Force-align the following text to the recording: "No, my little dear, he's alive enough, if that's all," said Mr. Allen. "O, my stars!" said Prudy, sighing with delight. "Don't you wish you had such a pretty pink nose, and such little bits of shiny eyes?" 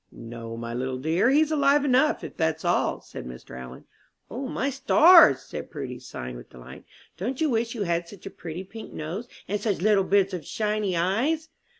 "No, 0.11 0.57
my 0.57 0.73
little 0.73 0.97
dear, 0.97 1.29
he's 1.29 1.51
alive 1.51 1.85
enough, 1.85 2.23
if 2.23 2.35
that's 2.35 2.65
all," 2.65 3.01
said 3.01 3.23
Mr. 3.27 3.55
Allen. 3.55 3.85
"O, 4.31 4.47
my 4.47 4.71
stars!" 4.71 5.43
said 5.43 5.69
Prudy, 5.69 5.99
sighing 5.99 6.37
with 6.37 6.49
delight. 6.49 6.85
"Don't 7.17 7.39
you 7.39 7.51
wish 7.51 7.75
you 7.75 7.83
had 7.83 8.07
such 8.07 8.25
a 8.25 8.31
pretty 8.31 8.63
pink 8.63 8.91
nose, 8.93 9.27
and 9.47 9.61
such 9.61 9.79
little 9.79 10.03
bits 10.03 10.33
of 10.33 10.43
shiny 10.43 10.97
eyes?" 10.97 11.49